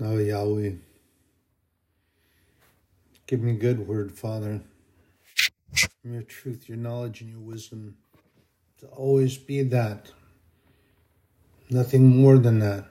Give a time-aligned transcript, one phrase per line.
[0.00, 0.74] Now, Yahweh,
[3.26, 4.60] give me good word, Father.
[5.72, 7.96] From your truth, your knowledge, and your wisdom
[8.78, 10.12] to always be that.
[11.68, 12.84] Nothing more than that.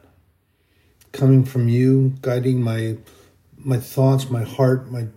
[1.13, 2.97] Coming from you, guiding my
[3.55, 5.07] my thoughts, my heart, my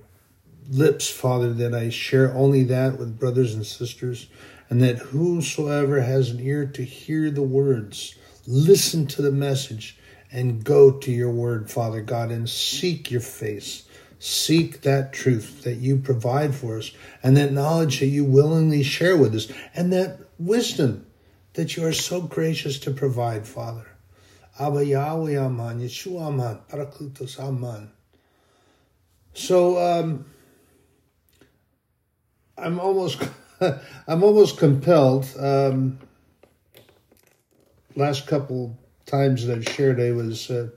[0.71, 4.29] lips, Father, that I share only that with brothers and sisters,
[4.71, 8.15] and that whosoever has an ear to hear the words,
[8.47, 9.99] listen to the message,
[10.33, 13.85] and go to your word, Father God, and seek your face.
[14.19, 16.93] Seek that truth that you provide for us,
[17.23, 21.07] and that knowledge that you willingly share with us, and that wisdom
[21.55, 23.87] that you are so gracious to provide, Father.
[24.59, 27.91] Abba Yahweh Aman, Yeshua Aman, Parakletos Aman.
[29.33, 30.27] So um,
[32.59, 33.23] I'm almost
[34.07, 35.27] I'm almost compelled.
[35.39, 35.99] Um,
[37.97, 38.79] last couple
[39.11, 40.69] times that I've shared, I was uh,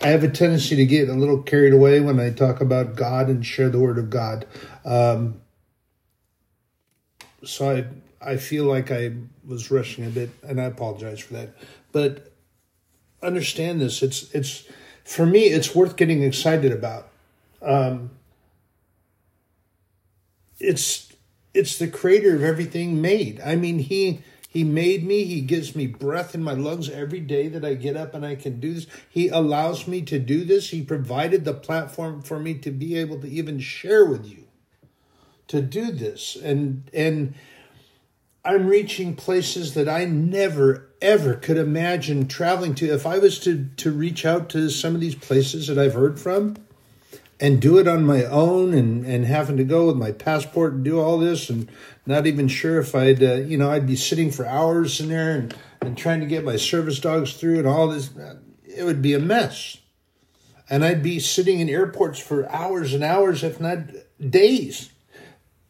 [0.00, 3.28] I have a tendency to get a little carried away when I talk about God
[3.28, 4.46] and share the Word of God.
[4.84, 5.40] Um,
[7.44, 7.84] so I
[8.32, 9.12] I feel like I
[9.46, 11.54] was rushing a bit, and I apologize for that.
[11.92, 12.32] But
[13.22, 14.64] understand this: it's it's
[15.04, 17.08] for me, it's worth getting excited about.
[17.60, 18.10] Um,
[20.58, 21.12] it's
[21.52, 23.40] it's the creator of everything made.
[23.44, 24.20] I mean, he
[24.52, 25.22] he made me.
[25.22, 28.34] He gives me breath in my lungs every day that I get up and I
[28.34, 28.88] can do this.
[29.08, 30.70] He allows me to do this.
[30.70, 34.48] He provided the platform for me to be able to even share with you
[35.46, 36.34] to do this.
[36.34, 37.34] And and
[38.44, 42.92] I'm reaching places that I never ever could imagine traveling to.
[42.92, 46.18] If I was to to reach out to some of these places that I've heard
[46.18, 46.56] from,
[47.40, 50.84] and do it on my own and, and having to go with my passport and
[50.84, 51.70] do all this and
[52.04, 55.34] not even sure if I'd, uh, you know, I'd be sitting for hours in there
[55.36, 58.10] and, and trying to get my service dogs through and all this.
[58.64, 59.78] It would be a mess.
[60.68, 63.78] And I'd be sitting in airports for hours and hours, if not
[64.20, 64.90] days.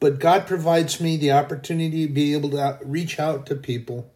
[0.00, 4.10] But God provides me the opportunity to be able to reach out to people.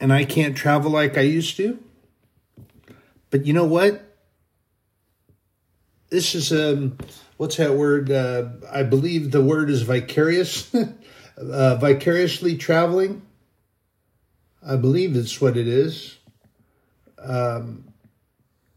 [0.00, 1.78] And I can't travel like I used to.
[3.30, 4.09] But you know what?
[6.10, 6.98] This is um
[7.36, 8.10] what's that word?
[8.10, 13.22] Uh, i believe the word is vicarious uh, vicariously traveling.
[14.62, 16.18] I believe that's what it is.
[17.18, 17.84] Um,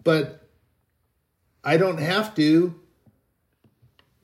[0.04, 0.48] but
[1.64, 2.76] i don't have to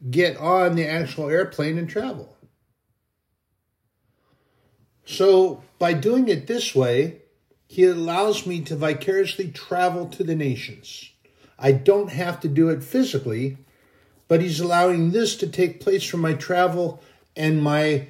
[0.10, 2.36] get on the actual airplane and travel.
[5.06, 7.24] So by doing it this way
[7.68, 11.12] he allows me to vicariously travel to the nations
[11.60, 13.58] I don't have to do it physically,
[14.28, 17.02] but He's allowing this to take place for my travel
[17.36, 18.08] and my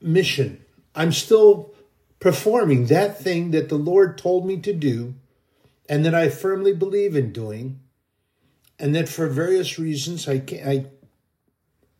[0.00, 0.64] mission.
[0.94, 1.74] I'm still
[2.18, 5.14] performing that thing that the Lord told me to do
[5.88, 7.80] and that I firmly believe in doing,
[8.78, 10.86] and that for various reasons I can't, I,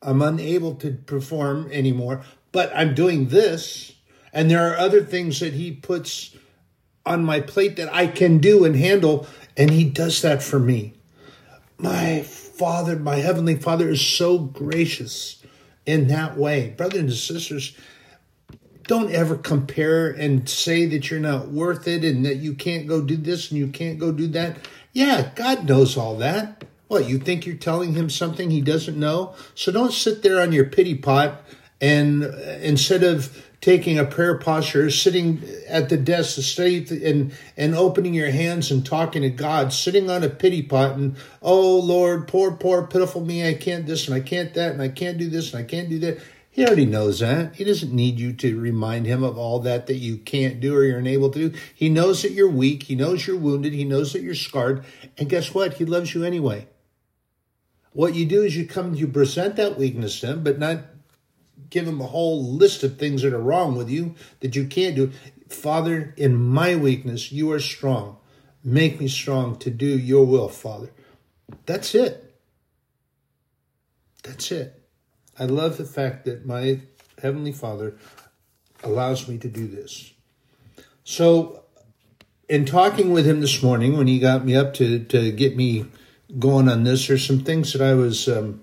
[0.01, 3.93] I'm unable to perform anymore, but I'm doing this,
[4.33, 6.37] and there are other things that He puts
[7.11, 9.27] on my plate that I can do and handle
[9.57, 10.95] and he does that for me.
[11.77, 15.43] My Father, my Heavenly Father is so gracious
[15.87, 16.71] in that way.
[16.71, 17.77] Brothers and sisters,
[18.85, 23.01] don't ever compare and say that you're not worth it and that you can't go
[23.01, 24.57] do this and you can't go do that.
[24.93, 26.65] Yeah, God knows all that.
[26.89, 29.35] What, you think you're telling him something he doesn't know?
[29.55, 31.43] So don't sit there on your pity pot
[31.81, 37.33] and uh, instead of taking a prayer posture, sitting at the desk to study and,
[37.57, 41.79] and opening your hands and talking to God, sitting on a pity pot and, oh
[41.79, 45.19] Lord, poor, poor, pitiful me, I can't this and I can't that and I can't
[45.19, 46.21] do this and I can't do that.
[46.53, 47.55] He already knows that.
[47.55, 50.83] He doesn't need you to remind him of all that that you can't do or
[50.83, 51.59] you're unable to do.
[51.75, 52.85] He knows that you're weak.
[52.85, 53.73] He knows you're wounded.
[53.73, 54.85] He knows that you're scarred.
[55.17, 55.75] And guess what?
[55.75, 56.67] He loves you anyway.
[57.93, 60.90] What you do is you come, you present that weakness to him, but not
[61.71, 64.97] give him a whole list of things that are wrong with you that you can't
[64.97, 65.13] do.
[65.49, 68.17] Father, in my weakness, you are strong.
[68.63, 70.91] Make me strong to do your will, Father.
[71.67, 72.35] That's it.
[74.23, 74.83] That's it.
[75.39, 76.81] I love the fact that my
[77.23, 77.97] Heavenly Father
[78.83, 80.13] allows me to do this.
[81.05, 81.65] So,
[82.49, 85.87] in talking with him this morning, when he got me up to, to get me
[86.39, 88.61] going on this, there's some things that I was um,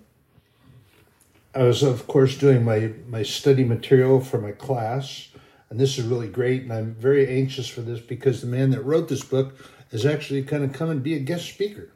[1.57, 5.29] I was, of course, doing my, my study material for my class,
[5.71, 6.61] and this is really great.
[6.61, 9.55] And I'm very anxious for this because the man that wrote this book
[9.89, 11.91] is actually going to come and be a guest speaker.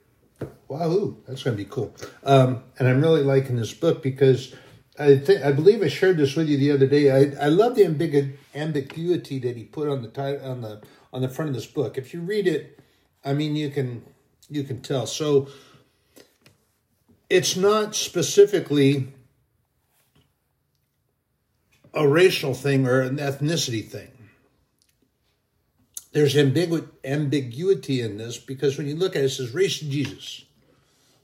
[0.68, 1.22] Wahoo!
[1.28, 1.94] That's going to be cool.
[2.24, 4.56] Um, and I'm really liking this book because
[4.98, 7.12] I think I believe I shared this with you the other day.
[7.12, 10.82] I, I love the ambigu- ambiguity that he put on the title on the
[11.14, 12.00] on the front of this book.
[12.00, 12.80] If you read it,
[13.24, 14.02] I mean, you can
[14.50, 15.06] you can tell.
[15.06, 15.50] So
[17.30, 19.14] it's not specifically
[21.94, 24.10] a racial thing or an ethnicity thing.
[26.14, 29.86] There's ambigu- ambiguity in this because when you look at it, it says race to
[29.86, 30.46] Jesus.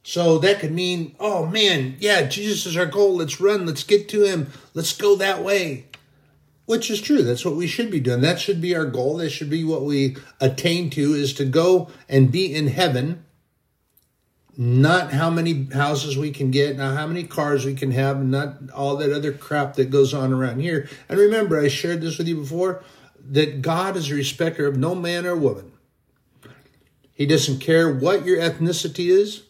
[0.03, 3.17] So that could mean, oh man, yeah, Jesus is our goal.
[3.17, 3.65] Let's run.
[3.65, 4.51] Let's get to him.
[4.73, 5.87] Let's go that way.
[6.65, 7.23] Which is true.
[7.23, 8.21] That's what we should be doing.
[8.21, 9.17] That should be our goal.
[9.17, 13.25] That should be what we attain to is to go and be in heaven.
[14.59, 18.71] Not how many houses we can get, not how many cars we can have, not
[18.73, 20.89] all that other crap that goes on around here.
[21.07, 22.83] And remember, I shared this with you before
[23.29, 25.73] that God is a respecter of no man or woman.
[27.13, 29.43] He doesn't care what your ethnicity is.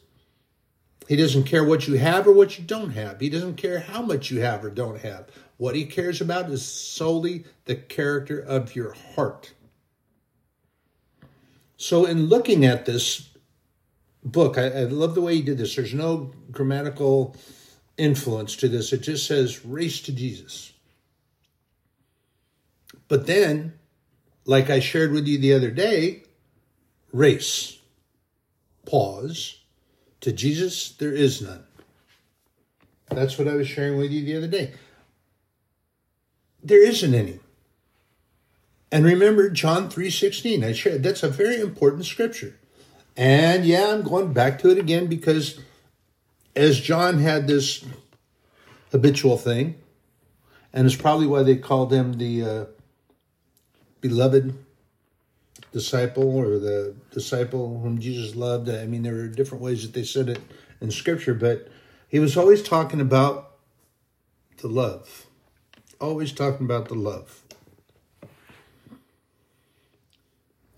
[1.08, 3.22] He doesn't care what you have or what you don't have.
[3.22, 5.28] He doesn't care how much you have or don't have.
[5.56, 9.54] What he cares about is solely the character of your heart.
[11.78, 13.30] So, in looking at this
[14.32, 15.76] book, I, I love the way he did this.
[15.76, 17.36] There's no grammatical
[17.98, 20.72] influence to this, it just says race to Jesus.
[23.08, 23.74] But then,
[24.46, 26.24] like I shared with you the other day,
[27.12, 27.80] race,
[28.86, 29.62] pause,
[30.22, 31.64] to Jesus, there is none.
[33.10, 34.74] That's what I was sharing with you the other day.
[36.64, 37.40] There isn't any.
[38.92, 40.64] And remember John 3:16.
[40.64, 42.57] I shared that's a very important scripture.
[43.18, 45.60] And yeah, I'm going back to it again because
[46.56, 47.84] as John had this
[48.92, 49.76] habitual thing,
[50.72, 52.66] and it's probably why they called him the uh,
[54.02, 54.56] beloved
[55.72, 58.70] disciple or the disciple whom Jesus loved.
[58.70, 60.40] I mean, there are different ways that they said it
[60.80, 61.70] in Scripture, but
[62.08, 63.56] he was always talking about
[64.58, 65.26] the love.
[66.00, 67.42] Always talking about the love.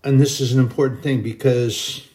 [0.02, 2.09] And this is an important thing because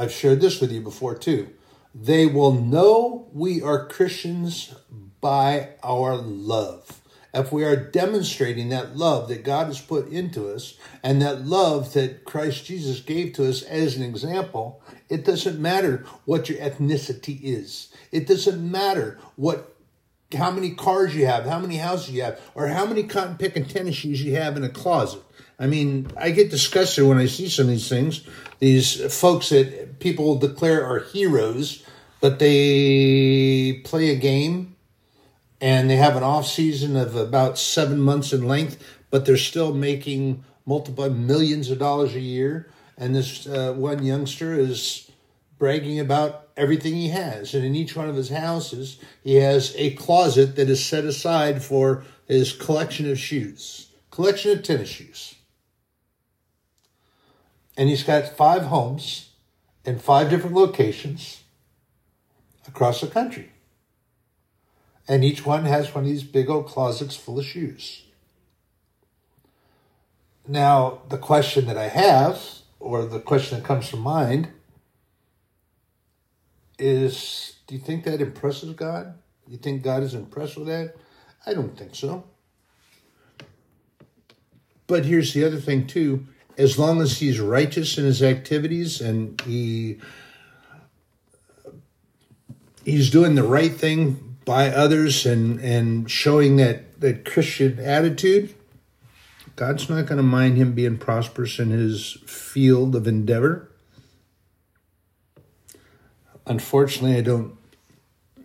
[0.00, 1.50] I've shared this with you before too.
[1.94, 4.74] They will know we are Christians
[5.20, 7.00] by our love
[7.32, 11.92] if we are demonstrating that love that God has put into us and that love
[11.92, 17.38] that Christ Jesus gave to us as an example, it doesn't matter what your ethnicity
[17.42, 17.92] is.
[18.10, 19.76] It doesn't matter what
[20.36, 23.64] how many cars you have, how many houses you have, or how many cotton picking
[23.64, 25.20] tennis shoes you have in a closet.
[25.60, 28.22] I mean, I get disgusted when I see some of these things.
[28.60, 31.84] These folks that people declare are heroes,
[32.22, 34.74] but they play a game
[35.60, 39.74] and they have an off season of about seven months in length, but they're still
[39.74, 42.70] making multiple millions of dollars a year.
[42.96, 45.10] And this uh, one youngster is
[45.58, 47.52] bragging about everything he has.
[47.52, 51.62] And in each one of his houses, he has a closet that is set aside
[51.62, 55.34] for his collection of shoes, collection of tennis shoes.
[57.76, 59.30] And he's got five homes
[59.84, 61.42] in five different locations
[62.66, 63.50] across the country
[65.10, 68.04] and each one has one of these big old closets full of shoes.
[70.46, 72.40] Now, the question that I have,
[72.78, 74.50] or the question that comes to mind,
[76.78, 79.14] is do you think that impresses God?
[79.48, 80.94] You think God is impressed with that?
[81.44, 82.22] I don't think so.
[84.86, 86.28] But here's the other thing, too.
[86.58, 89.98] As long as he's righteous in his activities and he
[92.84, 98.54] he's doing the right thing by others and and showing that that Christian attitude,
[99.56, 103.70] God's not going to mind him being prosperous in his field of endeavor.
[106.46, 107.56] Unfortunately, I don't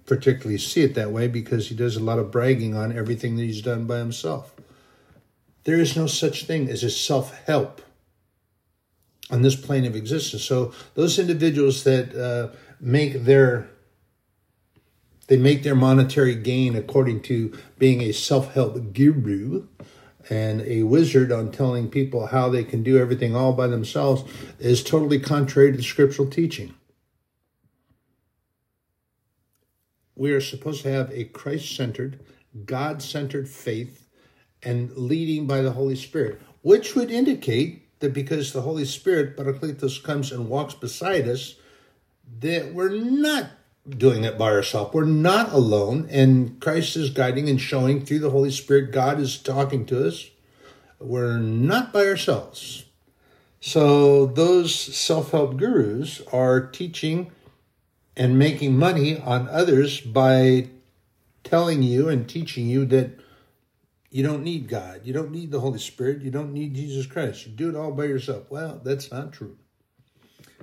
[0.06, 3.44] particularly see it that way because he does a lot of bragging on everything that
[3.44, 4.54] he's done by himself.
[5.64, 7.82] There is no such thing as a self help
[9.30, 10.44] on this plane of existence.
[10.44, 13.70] So, those individuals that uh, make their
[15.28, 19.68] they make their monetary gain according to being a self help guru
[20.30, 24.24] and a wizard on telling people how they can do everything all by themselves
[24.60, 26.74] is totally contrary to the scriptural teaching.
[30.16, 32.20] We are supposed to have a Christ centered,
[32.66, 34.08] God centered faith
[34.64, 40.04] and leading by the Holy Spirit, which would indicate that because the Holy Spirit, Parakletos,
[40.04, 41.56] comes and walks beside us,
[42.40, 43.52] that we're not
[43.88, 44.94] doing it by ourselves.
[44.94, 48.92] We're not alone, and Christ is guiding and showing through the Holy Spirit.
[48.92, 50.30] God is talking to us.
[51.00, 52.86] We're not by ourselves.
[53.60, 57.32] So, those self help gurus are teaching
[58.16, 60.70] and making money on others by
[61.44, 63.20] telling you and teaching you that
[64.16, 65.02] you don't need God.
[65.04, 66.22] You don't need the Holy Spirit.
[66.22, 67.46] You don't need Jesus Christ.
[67.46, 68.50] You do it all by yourself.
[68.50, 69.58] Well, that's not true.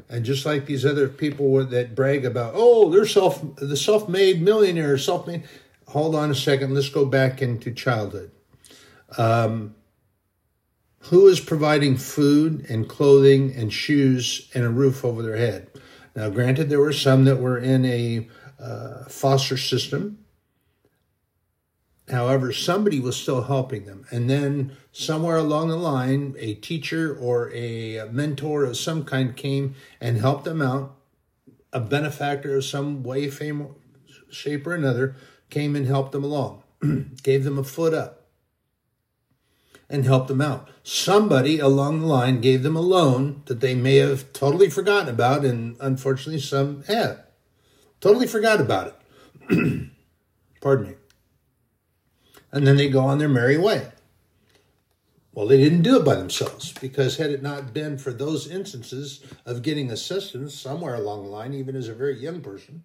[0.09, 4.97] And just like these other people that brag about, oh, they're self the self-made millionaire,
[4.97, 5.45] self-made.
[5.89, 6.73] Hold on a second.
[6.73, 8.31] Let's go back into childhood.
[9.19, 9.75] Um,
[11.11, 15.69] who is providing food and clothing and shoes and a roof over their head?
[16.17, 20.22] Now, granted, there were some that were in a uh, foster system.
[22.11, 24.07] However, somebody was still helping them.
[24.11, 29.75] And then somewhere along the line, a teacher or a mentor of some kind came
[30.01, 30.97] and helped them out.
[31.73, 33.75] A benefactor of some way, fame,
[34.31, 35.17] shape, or another
[35.49, 36.63] came and helped them along,
[37.23, 38.23] gave them a foot up
[39.89, 40.69] and helped them out.
[40.83, 45.45] Somebody along the line gave them a loan that they may have totally forgotten about,
[45.45, 47.25] and unfortunately, some have.
[48.01, 48.97] Totally forgot about
[49.49, 49.89] it.
[50.61, 50.95] Pardon me.
[52.53, 53.89] And then they go on their merry way.
[55.33, 59.25] Well, they didn't do it by themselves because had it not been for those instances
[59.47, 62.85] of getting assistance somewhere along the line, even as a very young person,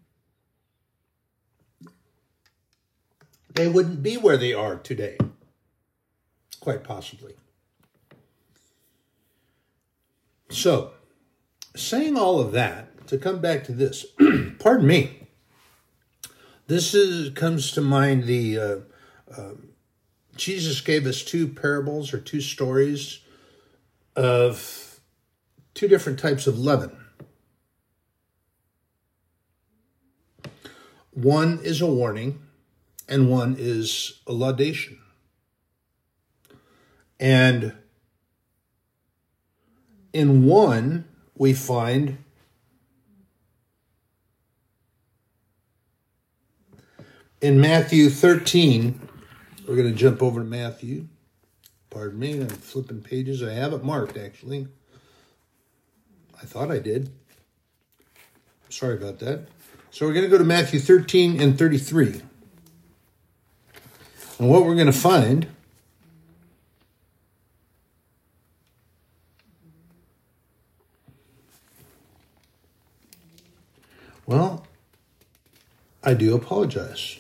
[3.54, 5.18] they wouldn't be where they are today
[6.68, 7.34] quite possibly.
[10.50, 10.92] So,
[11.78, 14.06] saying all of that, to come back to this,
[14.60, 15.28] pardon me,
[16.68, 18.76] this is comes to mind the uh,
[19.36, 19.54] uh,
[20.36, 23.20] Jesus gave us two parables or two stories
[24.16, 25.00] of
[25.74, 26.96] two different types of leaven.
[31.12, 32.44] One is a warning,
[33.10, 35.00] and one is a laudation.
[37.20, 37.74] And
[40.14, 41.06] in one,
[41.36, 42.20] we find
[47.42, 49.07] in Matthew 13,
[49.68, 51.08] we're going to jump over to Matthew.
[51.90, 53.44] Pardon me, I'm flipping pages.
[53.44, 54.68] I have it marked actually.
[56.42, 57.12] I thought I did.
[58.70, 59.48] Sorry about that.
[59.92, 62.22] So we're going to go to Matthew 13 and 33.
[64.40, 65.48] And what we're going to find
[74.28, 74.68] Well,
[76.04, 77.18] I do apologize.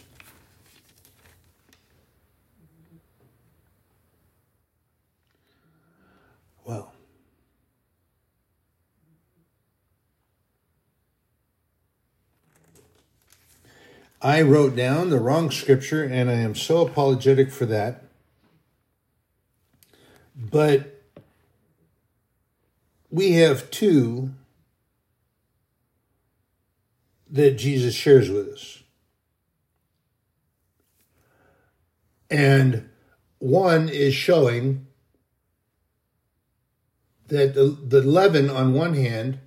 [6.65, 6.91] Well,
[14.21, 18.03] I wrote down the wrong scripture and I am so apologetic for that.
[20.35, 21.03] But
[23.11, 24.31] we have two
[27.29, 28.83] that Jesus shares with us.
[32.29, 32.89] And
[33.39, 34.87] one is showing
[37.27, 39.39] that the, the leaven on one hand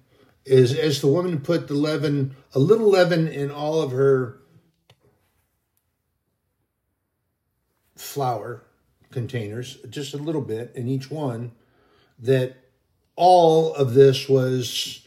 [0.45, 4.40] is as the woman put the leaven, a little leaven in all of her
[8.01, 8.63] flour
[9.11, 11.53] containers, just a little bit in each one,
[12.19, 12.57] that
[13.17, 15.07] all of this was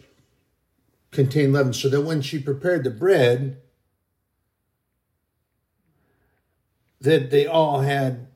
[1.11, 3.61] contained leaven, so that when she prepared the bread,
[7.01, 8.27] that they all had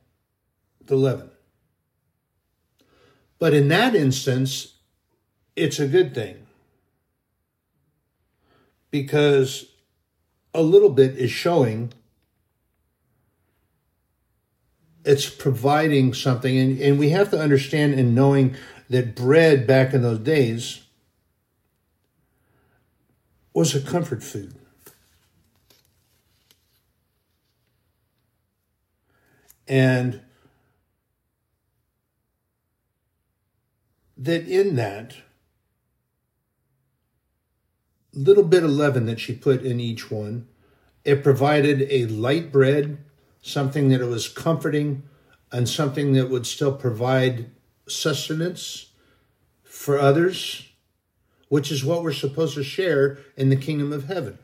[0.86, 1.30] the leaven.
[3.40, 4.76] But in that instance,
[5.56, 6.48] it's a good thing
[8.90, 9.72] because
[10.54, 11.94] a little bit is showing
[15.08, 18.56] it's providing something and, and we have to understand in knowing
[18.90, 20.84] that bread back in those days
[23.54, 24.54] was a comfort food.
[29.68, 30.22] And
[34.18, 35.16] that in that
[38.14, 40.48] little bit of leaven that she put in each one,
[41.06, 42.98] it provided a light bread,
[43.48, 45.04] something that it was comforting,
[45.52, 47.50] and something that would still provide
[47.88, 48.92] sustenance
[49.64, 50.68] for others
[51.50, 54.38] which is what we're supposed to share in the kingdom of heaven.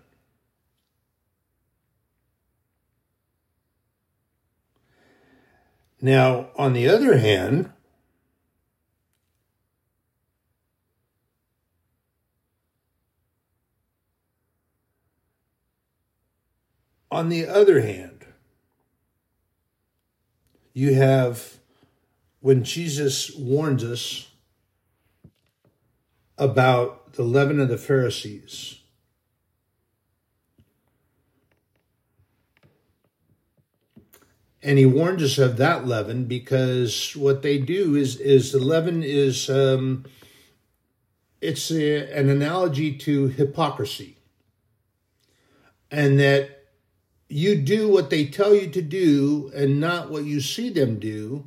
[6.02, 7.72] Now, on the other hand,
[17.10, 18.13] on the other hand,
[20.74, 21.58] you have
[22.40, 24.30] when Jesus warns us
[26.38, 28.80] about the leaven of the Pharisees.
[34.64, 39.04] and he warns us of that leaven because what they do is is the leaven
[39.04, 40.06] is um,
[41.42, 44.18] it's a, an analogy to hypocrisy
[45.92, 46.63] and that
[47.34, 51.44] you do what they tell you to do and not what you see them do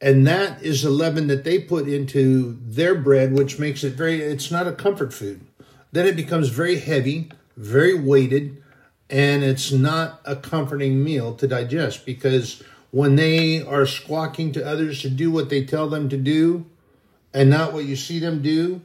[0.00, 4.20] and that is the leaven that they put into their bread which makes it very
[4.20, 5.40] it's not a comfort food
[5.92, 8.62] then it becomes very heavy very weighted
[9.10, 15.02] and it's not a comforting meal to digest because when they are squawking to others
[15.02, 16.66] to do what they tell them to do
[17.34, 18.80] and not what you see them do,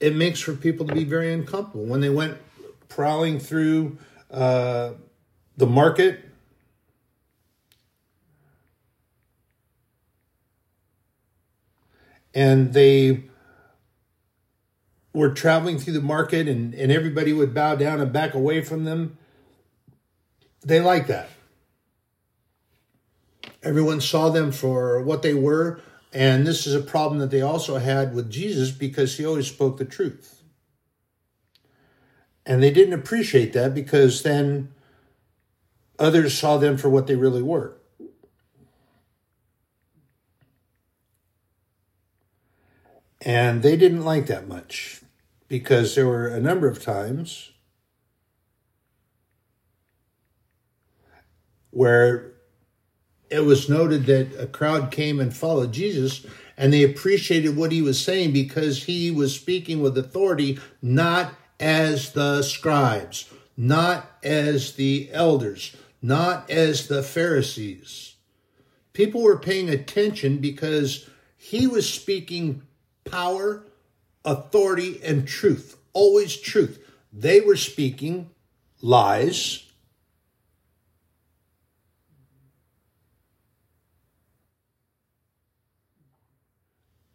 [0.00, 1.84] it makes for people to be very uncomfortable.
[1.84, 2.38] When they went
[2.94, 3.98] prowling through
[4.30, 4.92] uh,
[5.56, 6.20] the market,
[12.34, 13.24] and they
[15.12, 18.84] were traveling through the market and, and everybody would bow down and back away from
[18.84, 19.16] them.
[20.64, 21.30] They like that.
[23.62, 25.80] Everyone saw them for what they were.
[26.12, 29.78] And this is a problem that they also had with Jesus because he always spoke
[29.78, 30.33] the truth.
[32.46, 34.72] And they didn't appreciate that because then
[35.98, 37.76] others saw them for what they really were.
[43.22, 45.00] And they didn't like that much
[45.48, 47.52] because there were a number of times
[51.70, 52.32] where
[53.30, 57.82] it was noted that a crowd came and followed Jesus and they appreciated what he
[57.82, 65.10] was saying because he was speaking with authority, not as the scribes, not as the
[65.12, 68.16] elders, not as the Pharisees.
[68.92, 72.62] People were paying attention because he was speaking
[73.04, 73.64] power
[74.24, 75.76] authority, and truth.
[75.92, 76.80] Always truth.
[77.12, 78.30] They were speaking
[78.80, 79.64] lies.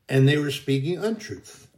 [0.07, 1.68] And they were speaking untruth.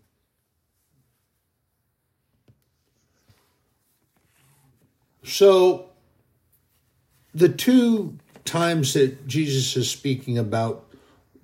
[5.24, 5.90] So,
[7.34, 10.86] the two times that Jesus is speaking about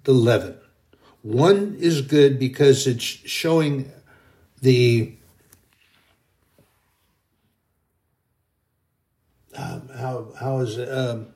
[0.04, 0.58] the leaven,
[1.22, 3.92] one is good because it's showing
[4.62, 5.14] the
[9.56, 10.90] um, how how is it?
[10.90, 11.28] Um,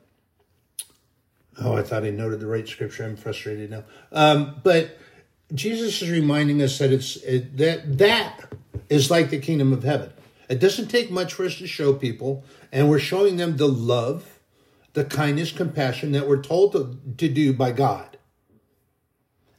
[1.59, 3.03] oh, I thought I noted the right scripture.
[3.03, 3.83] I'm frustrated now.
[4.11, 4.97] Um, but
[5.53, 8.53] Jesus is reminding us that it's it, that that
[8.89, 10.11] is like the kingdom of heaven.
[10.51, 14.41] It doesn't take much for us to show people, and we're showing them the love,
[14.91, 18.17] the kindness, compassion that we're told to, to do by God.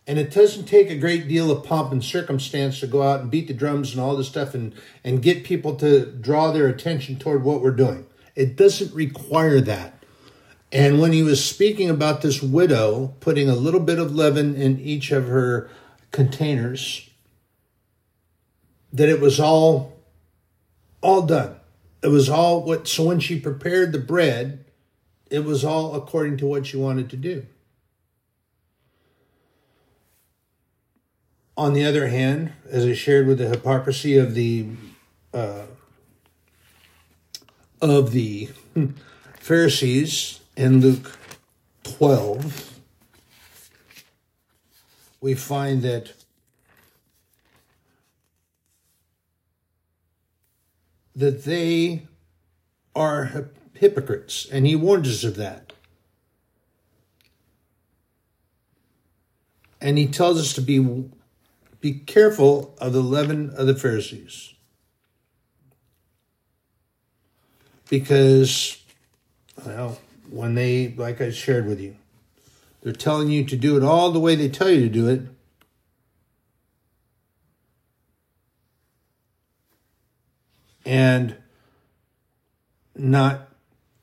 [0.07, 3.31] And it doesn't take a great deal of pomp and circumstance to go out and
[3.31, 7.19] beat the drums and all this stuff and, and get people to draw their attention
[7.19, 8.07] toward what we're doing.
[8.35, 9.95] It doesn't require that.
[10.71, 14.79] And when he was speaking about this widow putting a little bit of leaven in
[14.79, 15.71] each of her
[16.11, 17.09] containers,
[18.93, 19.92] that it was all
[21.03, 21.57] all done.
[22.03, 24.65] It was all what so when she prepared the bread,
[25.31, 27.47] it was all according to what she wanted to do.
[31.57, 34.67] on the other hand, as I shared with the hypocrisy of the
[35.35, 35.67] uh,
[37.81, 38.49] of the
[39.39, 41.19] Pharisees in Luke
[41.83, 42.81] twelve,
[45.21, 46.15] we find that
[51.15, 52.07] that they
[52.95, 55.73] are hypocrites, and he warns us of that.
[59.81, 61.05] And he tells us to be
[61.81, 64.55] be careful of the leaven of the Pharisees.
[67.91, 68.81] Because,
[69.67, 69.99] well,
[70.31, 71.97] when they, like I shared with you,
[72.83, 75.23] they're telling you to do it all the way they tell you to do it.
[80.85, 81.37] And
[82.95, 83.49] not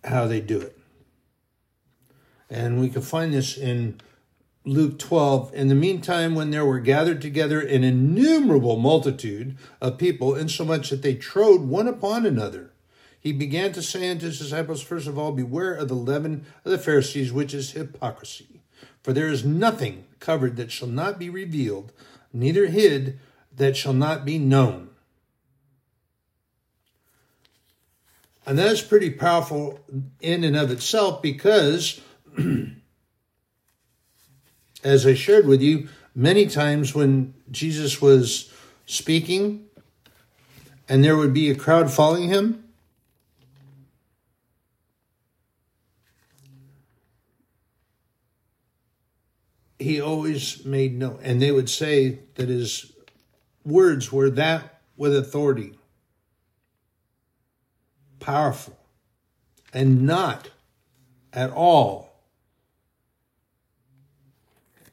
[0.04, 0.78] how they do it.
[2.50, 4.02] And we can find this in
[4.66, 10.36] Luke 12, in the meantime, when there were gathered together an innumerable multitude of people,
[10.36, 12.72] insomuch that they trode one upon another,
[13.20, 16.72] he began to say unto his disciples, First of all, beware of the leaven of
[16.72, 18.62] the Pharisees, which is hypocrisy.
[19.02, 21.92] For there is nothing covered that shall not be revealed,
[22.32, 23.20] neither hid
[23.56, 24.89] that shall not be known.
[28.46, 29.80] And that's pretty powerful
[30.22, 32.02] in and of itself because,
[34.84, 38.52] as I shared with you, many times when Jesus was
[38.86, 39.66] speaking
[40.88, 42.64] and there would be a crowd following him,
[49.80, 52.92] he always made no, and they would say that his
[53.64, 55.79] words were that with authority
[58.20, 58.78] powerful,
[59.74, 60.50] and not
[61.34, 62.10] at all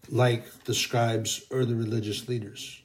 [0.09, 2.83] like the scribes or the religious leaders.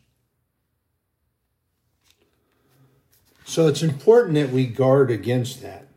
[3.46, 5.88] So it's important that we guard against that.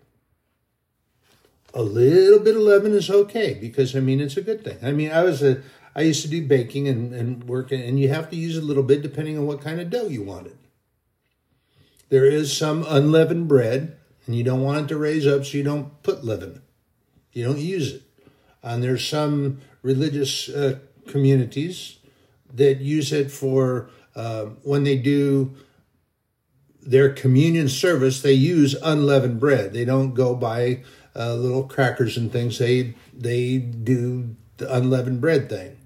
[1.73, 4.79] A little bit of leaven is okay because I mean it's a good thing.
[4.83, 5.63] I mean I was a
[5.97, 8.83] I used to do baking and, and work and you have to use a little
[8.83, 10.59] bit depending on what kind of dough you wanted.
[12.11, 15.65] There is some unleavened bread and you don't want it to raise up so you
[15.65, 16.63] don't put leaven.
[17.33, 18.03] You don't use it.
[18.63, 21.99] And there's some religious uh, communities
[22.53, 25.55] that use it for uh, when they do
[26.87, 29.73] their communion service, they use unleavened bread.
[29.73, 30.83] They don't go buy
[31.17, 32.59] uh, little crackers and things.
[32.59, 35.79] They they do the unleavened bread thing,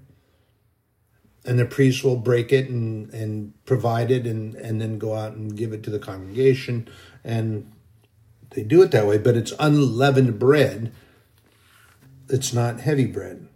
[1.45, 5.33] and the priest will break it and and provide it, and and then go out
[5.33, 6.89] and give it to the congregation,
[7.23, 7.71] and
[8.51, 9.17] they do it that way.
[9.17, 10.91] But it's unleavened bread.
[12.27, 13.47] It's not heavy bread.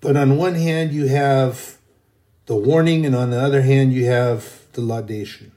[0.00, 1.78] But on one hand, you have
[2.46, 5.52] the warning, and on the other hand, you have the laudation.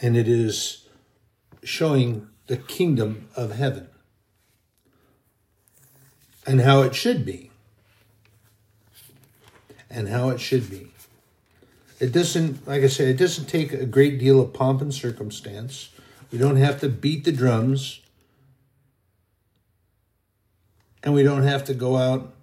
[0.00, 0.88] And it is
[1.62, 3.88] showing the kingdom of heaven
[6.46, 7.50] and how it should be.
[9.94, 10.88] And how it should be.
[12.00, 15.90] It doesn't, like I said, it doesn't take a great deal of pomp and circumstance.
[16.32, 18.00] We don't have to beat the drums
[21.04, 22.34] and we don't have to go out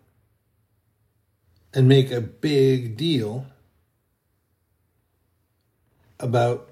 [1.74, 3.48] and make a big deal
[6.20, 6.70] about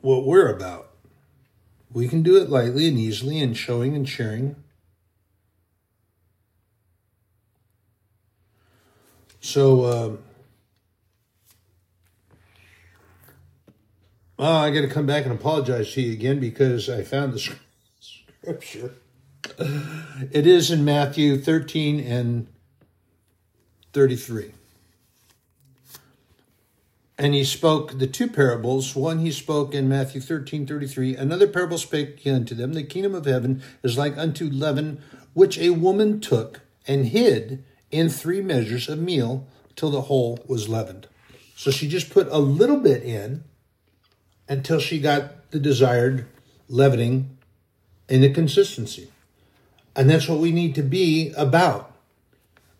[0.00, 0.90] what we're about.
[1.92, 4.56] We can do it lightly and easily and showing and sharing.
[9.44, 10.18] So, um,
[14.38, 17.38] oh, I got to come back and apologize to you again because I found the
[18.00, 18.94] scripture.
[20.32, 22.46] It is in Matthew 13 and
[23.92, 24.52] 33.
[27.18, 28.96] And he spoke the two parables.
[28.96, 31.16] One he spoke in Matthew 13, 33.
[31.16, 35.02] Another parable spake unto them, The kingdom of heaven is like unto leaven,
[35.34, 37.62] which a woman took and hid
[37.94, 41.06] in three measures of meal till the whole was leavened.
[41.54, 43.44] So she just put a little bit in
[44.48, 46.26] until she got the desired
[46.68, 47.38] leavening
[48.08, 49.12] in the consistency.
[49.94, 51.92] And that's what we need to be about.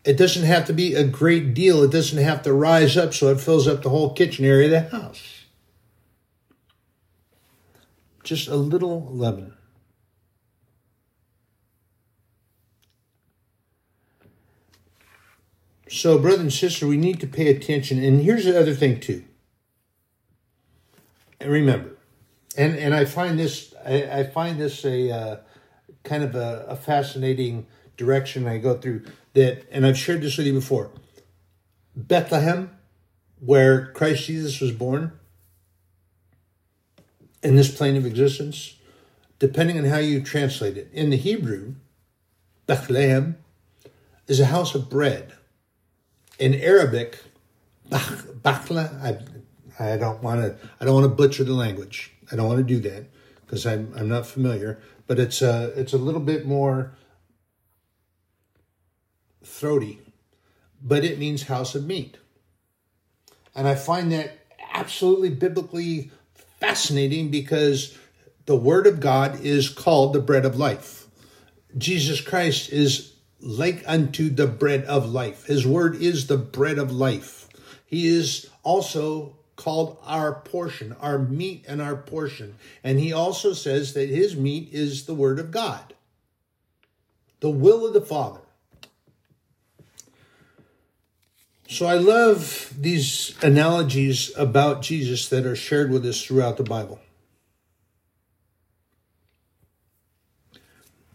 [0.04, 1.84] It doesn't have to be a great deal.
[1.84, 4.90] It doesn't have to rise up so it fills up the whole kitchen area of
[4.90, 5.44] the house.
[8.24, 9.54] Just a little leaven.
[15.88, 18.02] So, brother and sister, we need to pay attention.
[18.02, 19.24] And here's the other thing, too.
[21.40, 21.96] And remember,
[22.56, 25.36] and, and I find this I, I find this a uh,
[26.02, 27.66] kind of a, a fascinating
[27.96, 30.90] direction I go through that, and I've shared this with you before.
[31.94, 32.70] Bethlehem,
[33.40, 35.12] where Christ Jesus was born,
[37.42, 38.76] in this plane of existence,
[39.38, 40.88] depending on how you translate it.
[40.92, 41.74] In the Hebrew,
[42.66, 43.36] Bethlehem
[44.26, 45.34] is a house of bread.
[46.38, 47.18] In Arabic,
[47.90, 52.12] Bachla, I, I don't want to I don't want to butcher the language.
[52.32, 53.06] I don't want to do that
[53.44, 56.94] because I'm I'm not familiar but it's a it's a little bit more
[59.42, 60.00] throaty,
[60.82, 62.16] but it means house of meat.
[63.54, 64.38] And I find that
[64.72, 66.10] absolutely biblically
[66.60, 67.96] fascinating because
[68.46, 71.06] the word of God is called the bread of life.
[71.76, 73.13] Jesus Christ is
[73.44, 75.44] like unto the bread of life.
[75.46, 77.46] His word is the bread of life.
[77.86, 82.56] He is also called our portion, our meat and our portion.
[82.82, 85.94] And he also says that his meat is the word of God,
[87.40, 88.40] the will of the Father.
[91.68, 97.00] So I love these analogies about Jesus that are shared with us throughout the Bible.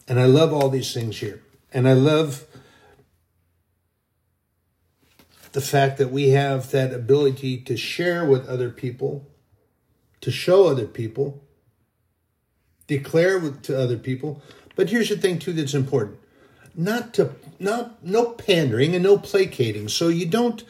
[0.07, 1.41] And I love all these things here.
[1.71, 2.45] And I love
[5.51, 9.27] the fact that we have that ability to share with other people,
[10.21, 11.43] to show other people,
[12.87, 14.41] declare to other people.
[14.75, 16.17] But here's the thing too that's important.
[16.75, 19.89] Not to not no pandering and no placating.
[19.89, 20.63] So you don't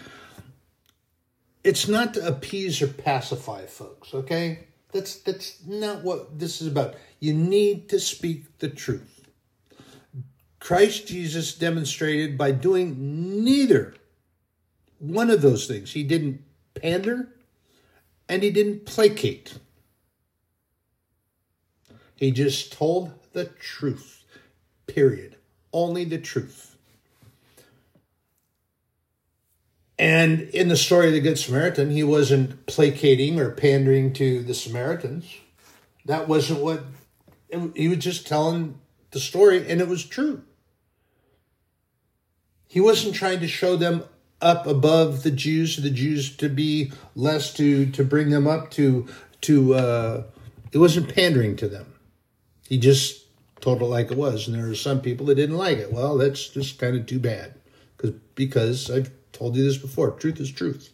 [1.64, 4.68] it's not to appease or pacify folks, okay?
[4.92, 6.96] That's that's not what this is about.
[7.20, 9.18] You need to speak the truth.
[10.60, 13.95] Christ Jesus demonstrated by doing neither
[15.00, 15.93] one of those things.
[15.93, 16.41] He didn't
[16.76, 17.30] pander
[18.28, 19.58] and he didn't placate.
[22.15, 24.26] He just told the truth.
[24.88, 25.38] Period.
[25.72, 26.76] Only the truth.
[29.98, 34.54] And in the story of the Good Samaritan, he wasn't placating or pandering to the
[34.54, 35.34] Samaritans.
[36.06, 36.84] That wasn't what
[37.76, 38.80] he was just telling
[39.12, 40.43] the story, and it was true.
[42.69, 44.03] He wasn't trying to show them
[44.41, 49.08] up above the Jews, the Jews to be less to to bring them up to
[49.41, 49.73] to.
[49.73, 50.23] Uh,
[50.71, 51.91] it wasn't pandering to them.
[52.67, 53.25] He just
[53.60, 55.91] told it like it was, and there are some people that didn't like it.
[55.91, 57.55] Well, that's just kind of too bad,
[57.97, 60.12] because because I've told you this before.
[60.12, 60.91] Truth is truth.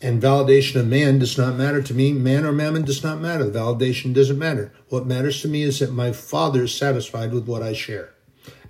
[0.00, 2.12] And validation of man does not matter to me.
[2.12, 3.46] Man or mammon does not matter.
[3.46, 4.72] Validation doesn't matter.
[4.88, 8.14] What matters to me is that my Father is satisfied with what I share.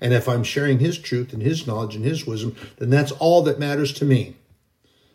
[0.01, 3.43] And if I'm sharing his truth and his knowledge and his wisdom, then that's all
[3.43, 4.37] that matters to me.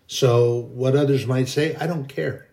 [0.08, 2.48] So, what others might say, I don't care.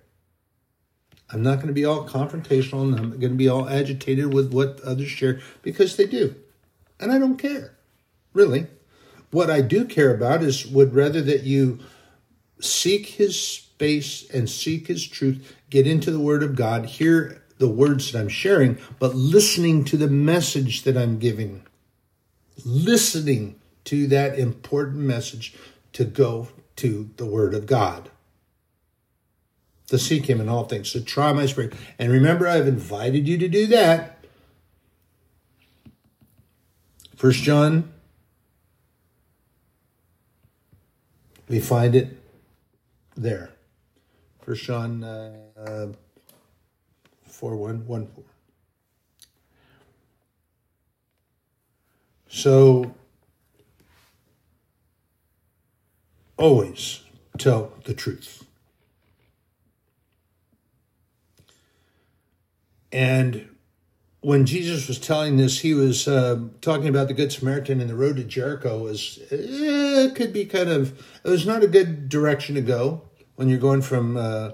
[1.31, 4.53] I'm not going to be all confrontational and I'm going to be all agitated with
[4.53, 6.35] what others share because they do.
[7.01, 7.77] And I don't care,
[8.33, 8.69] really.
[9.31, 11.81] What I do care about is would rather that you
[12.61, 17.69] seek his space and seek his truth, get into the word of God, hear the
[17.69, 21.65] words that I'm sharing, but listening to the message that I'm giving
[22.64, 25.55] listening to that important message
[25.92, 28.11] to go to the Word of God.
[29.88, 31.75] To seek Him in all things, to try my spirit.
[31.99, 34.25] And remember, I've invited you to do that.
[37.14, 37.92] First John,
[41.49, 42.21] we find it
[43.16, 43.51] there.
[44.42, 45.92] First John uh,
[47.25, 48.25] 4 1, 1 4.
[52.29, 52.95] So
[56.37, 57.03] always
[57.39, 58.45] tell the truth.
[62.93, 63.49] And
[64.21, 67.95] when Jesus was telling this, he was uh, talking about the Good Samaritan and the
[67.95, 72.09] road to Jericho was eh, it could be kind of it was not a good
[72.09, 73.03] direction to go
[73.37, 74.53] when you're going from uh,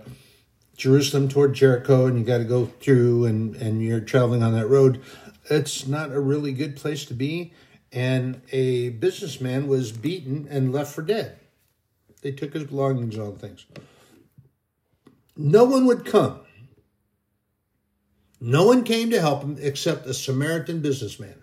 [0.77, 4.67] Jerusalem toward Jericho and you got to go through and and you're traveling on that
[4.67, 5.01] road.
[5.51, 7.53] It's not a really good place to be
[7.93, 11.39] and a businessman was beaten and left for dead.
[12.23, 13.67] They took his belongings and all things.
[15.37, 16.41] No one would come.
[18.41, 21.43] No one came to help him except a Samaritan businessman.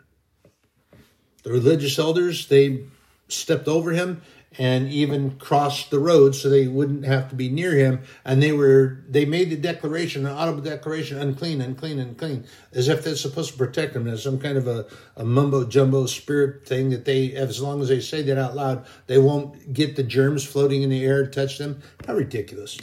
[1.44, 2.86] The religious elders, they
[3.28, 4.22] stepped over him
[4.58, 8.02] and even crossed the road so they wouldn't have to be near him.
[8.26, 13.04] And they were they made the declaration, an audible declaration, unclean, unclean, unclean, as if
[13.04, 14.08] that's supposed to protect them.
[14.08, 17.90] As some kind of a, a mumbo jumbo spirit thing that they, as long as
[17.90, 21.30] they say that out loud, they won't get the germs floating in the air to
[21.30, 21.82] touch them.
[22.08, 22.80] How ridiculous!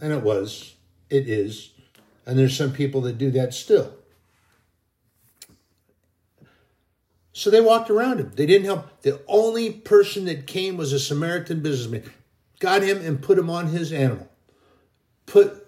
[0.00, 0.74] And it was,
[1.10, 1.72] it is,
[2.26, 3.94] and there's some people that do that still.
[7.32, 8.32] So they walked around him.
[8.34, 9.02] They didn't help.
[9.02, 12.10] The only person that came was a Samaritan businessman.
[12.60, 14.30] Got him and put him on his animal.
[15.26, 15.62] Put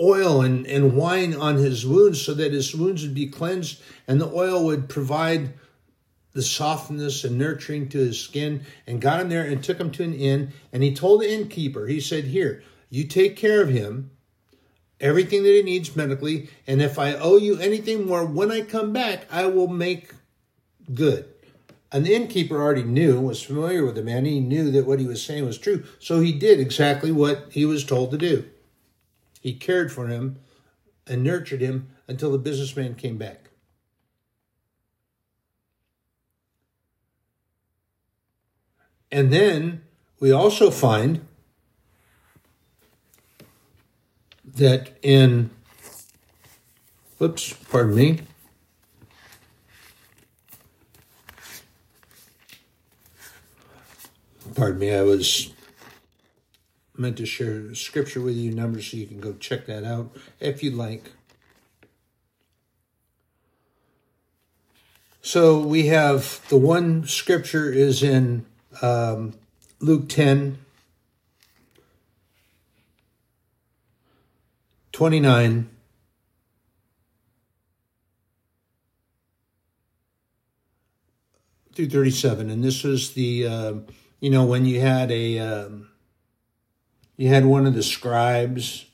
[0.00, 4.20] oil and, and wine on his wounds so that his wounds would be cleansed and
[4.20, 5.52] the oil would provide
[6.32, 10.02] the softness and nurturing to his skin and got him there and took him to
[10.02, 14.10] an inn and he told the innkeeper he said here you take care of him
[15.00, 18.92] everything that he needs medically and if i owe you anything more when i come
[18.92, 20.12] back i will make
[20.94, 21.26] good.
[21.92, 24.24] And the innkeeper already knew, was familiar with the man.
[24.24, 25.84] He knew that what he was saying was true.
[25.98, 28.48] So he did exactly what he was told to do.
[29.40, 30.38] He cared for him
[31.06, 33.50] and nurtured him until the businessman came back.
[39.10, 39.82] And then
[40.20, 41.26] we also find
[44.44, 45.50] that in,
[47.18, 48.20] whoops, pardon me,
[54.54, 55.52] pardon me, I was
[56.96, 60.62] meant to share scripture with you, numbers, so you can go check that out if
[60.62, 61.10] you'd like.
[65.22, 68.46] So we have the one scripture is in
[68.82, 69.34] um,
[69.78, 70.58] Luke 10,
[74.92, 75.70] 29.
[81.72, 83.72] Through 37, and this was the uh,
[84.20, 85.88] you know, when you had a, um,
[87.16, 88.86] you had one of the scribes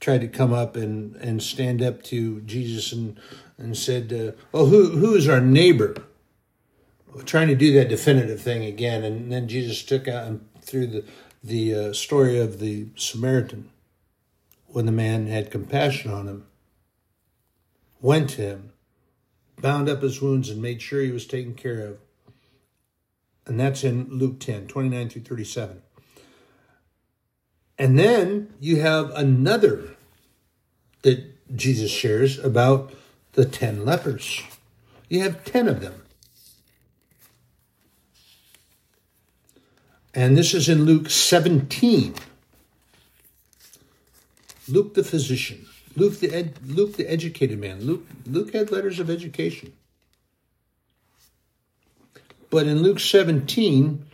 [0.00, 3.18] tried to come up and, and stand up to Jesus and
[3.56, 5.94] and said, uh, "Well, who who is our neighbor?"
[7.24, 11.04] Trying to do that definitive thing again, and then Jesus took out and through the
[11.42, 13.70] the uh, story of the Samaritan,
[14.66, 16.46] when the man had compassion on him,
[18.00, 18.72] went to him,
[19.60, 21.98] bound up his wounds, and made sure he was taken care of.
[23.46, 25.82] And that's in Luke 10, 29 through 37.
[27.78, 29.96] And then you have another
[31.02, 32.92] that Jesus shares about
[33.32, 34.42] the 10 lepers.
[35.08, 36.02] You have 10 of them.
[40.14, 42.14] And this is in Luke 17.
[44.68, 47.82] Luke the physician, Luke the ed, Luke the educated man.
[47.82, 49.72] Luke Luke had letters of education.
[52.54, 54.06] But in Luke 17,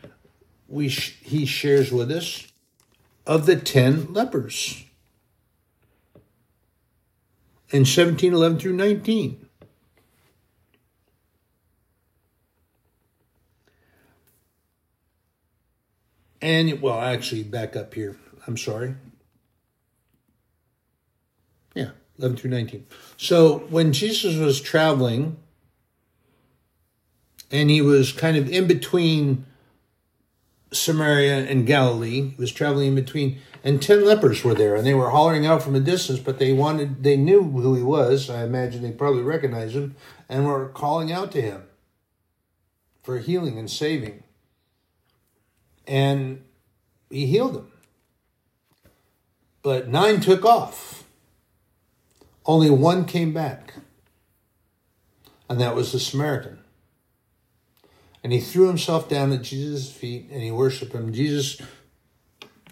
[0.67, 2.47] we sh- he shares with us
[3.27, 4.83] of the 10 lepers.
[7.69, 9.47] In 17, 11 through 19.
[16.41, 18.17] And, well, actually, back up here.
[18.47, 18.95] I'm sorry.
[21.75, 22.87] Yeah, 11 through 19.
[23.19, 25.37] So when Jesus was traveling,
[27.51, 29.47] and he was kind of in between
[30.73, 34.95] Samaria and Galilee, he was traveling in between, and 10 lepers were there, and they
[34.95, 38.31] were hollering out from a distance, but they wanted, they knew who he was.
[38.31, 39.97] I imagine they probably recognized him,
[40.29, 41.65] and were calling out to him
[43.03, 44.23] for healing and saving
[45.91, 46.45] and
[47.11, 47.73] he healed them.
[49.63, 51.05] But nine took off.
[52.47, 53.75] Only one came back,
[55.49, 56.60] and that was the Samaritan.
[58.23, 61.13] And he threw himself down at Jesus' feet and he worshiped him.
[61.13, 61.61] Jesus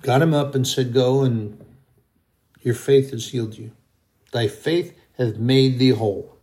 [0.03, 1.65] got him up and said, Go and
[2.61, 3.73] your faith has healed you.
[4.33, 6.39] Thy faith hath made thee whole.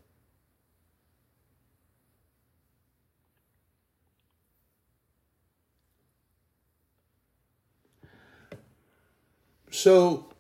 [9.70, 10.34] So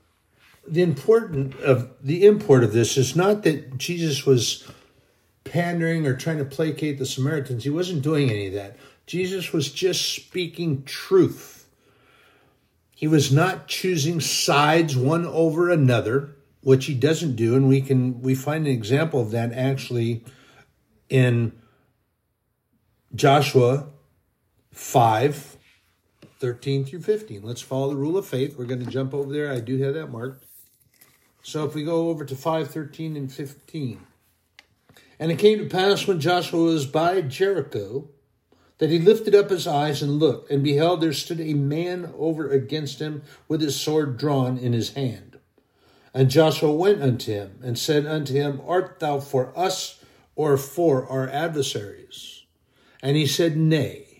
[0.67, 4.67] the important of the import of this is not that Jesus was
[5.45, 7.63] pandering or trying to placate the Samaritans.
[7.63, 8.75] He wasn't doing any of that.
[9.07, 11.67] Jesus was just speaking truth.
[12.93, 18.21] He was not choosing sides one over another, which he doesn't do, and we can
[18.21, 20.23] we find an example of that actually
[21.09, 21.51] in
[23.13, 23.87] Joshua
[24.71, 25.57] 5
[26.39, 27.43] 13 through 15.
[27.43, 28.57] Let's follow the rule of faith.
[28.57, 29.51] We're going to jump over there.
[29.51, 30.45] I do have that marked.
[31.41, 33.99] So if we go over to 5, 13, and 15.
[35.19, 38.09] And it came to pass when Joshua was by Jericho
[38.77, 42.49] that he lifted up his eyes and looked, and beheld there stood a man over
[42.49, 45.39] against him with his sword drawn in his hand.
[46.13, 50.03] And Joshua went unto him and said unto him, Art thou for us
[50.35, 52.43] or for our adversaries?
[53.01, 54.14] And he said, Nay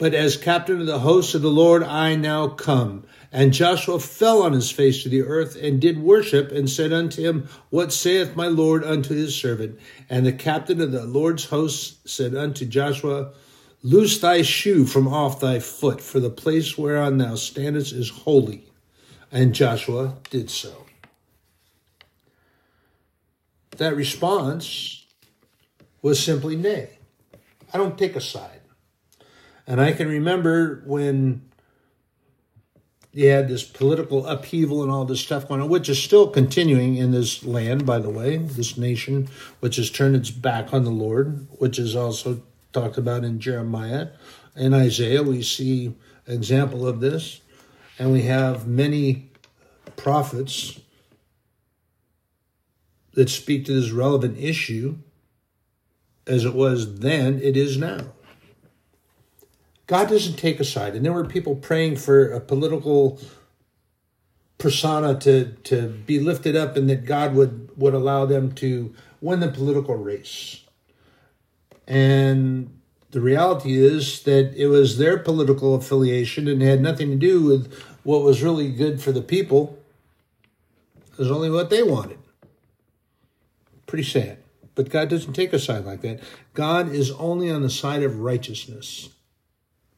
[0.00, 3.04] but as captain of the hosts of the Lord, I now come.
[3.30, 7.22] And Joshua fell on his face to the earth and did worship and said unto
[7.22, 9.78] him, What saith my Lord unto his servant?
[10.08, 13.32] And the captain of the Lord's hosts said unto Joshua,
[13.82, 18.64] Loose thy shoe from off thy foot, for the place whereon thou standest is holy.
[19.30, 20.86] And Joshua did so.
[23.76, 25.04] That response
[26.00, 26.88] was simply nay.
[27.70, 28.59] I don't take a side.
[29.70, 31.42] And I can remember when
[33.12, 36.96] you had this political upheaval and all this stuff going on, which is still continuing
[36.96, 39.28] in this land, by the way, this nation,
[39.60, 44.08] which has turned its back on the Lord, which is also talked about in Jeremiah
[44.56, 45.22] and Isaiah.
[45.22, 45.94] We see
[46.26, 47.40] example of this.
[47.96, 49.30] And we have many
[49.94, 50.80] prophets
[53.12, 54.96] that speak to this relevant issue
[56.26, 58.14] as it was then, it is now.
[59.90, 60.94] God doesn't take a side.
[60.94, 63.18] And there were people praying for a political
[64.56, 69.40] persona to, to be lifted up and that God would, would allow them to win
[69.40, 70.62] the political race.
[71.88, 72.72] And
[73.10, 77.74] the reality is that it was their political affiliation and had nothing to do with
[78.04, 79.76] what was really good for the people.
[81.14, 82.20] It was only what they wanted.
[83.88, 84.38] Pretty sad.
[84.76, 86.20] But God doesn't take a side like that.
[86.54, 89.08] God is only on the side of righteousness.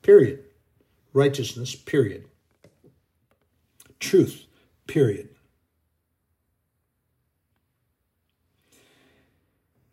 [0.03, 0.45] Period.
[1.13, 2.25] Righteousness, period.
[4.01, 4.47] Truth,
[4.87, 5.29] period.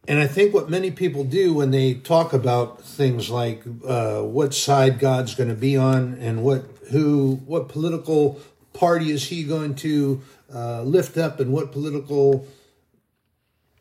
[0.08, 4.56] And I think what many people do when they talk about things like uh, what
[4.56, 8.40] side God's going to be on and what who what political
[8.74, 12.48] party is he going to uh, lift up and what political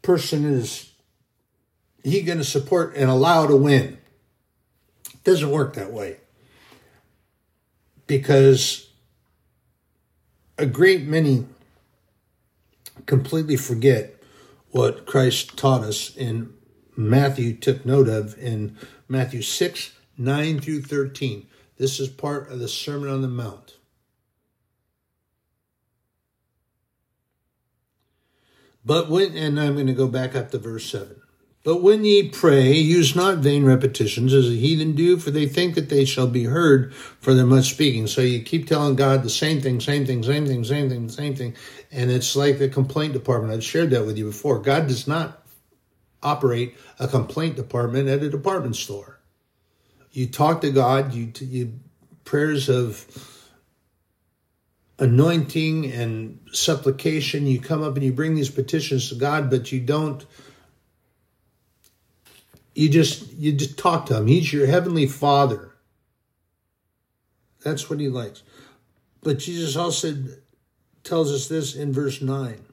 [0.03, 0.93] person is
[2.05, 3.97] he going to support and allow to win.
[5.29, 6.17] Doesn't work that way.
[8.07, 8.89] Because
[10.57, 11.45] a great many
[13.05, 14.23] completely forget
[14.71, 16.55] what Christ taught us in
[16.97, 21.47] Matthew took note of in Matthew 6, 9 through 13.
[21.77, 23.77] This is part of the Sermon on the Mount.
[28.83, 31.18] But when, and I'm going to go back up to verse 7.
[31.69, 35.75] But when ye pray, use not vain repetitions as the heathen do, for they think
[35.75, 38.07] that they shall be heard for their much speaking.
[38.07, 41.35] So you keep telling God the same thing, same thing, same thing, same thing, same
[41.37, 41.55] thing.
[41.93, 43.53] And it's like the complaint department.
[43.53, 44.61] I've shared that with you before.
[44.61, 45.47] God does not
[46.23, 49.21] operate a complaint department at a department store.
[50.11, 51.75] You talk to God, you, you
[52.25, 53.05] prayers of
[54.99, 59.81] anointing and supplication, you come up and you bring these petitions to God, but you
[59.81, 60.25] don't
[62.79, 64.29] you just you just talk to him.
[64.29, 65.73] He's your heavenly father.
[67.65, 68.45] That's what he likes.
[69.21, 70.15] But Jesus also
[71.03, 72.65] tells us this in verse 9.